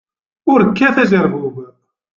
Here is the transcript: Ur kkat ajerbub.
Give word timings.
Ur 0.51 0.59
kkat 0.69 0.97
ajerbub. 1.03 1.55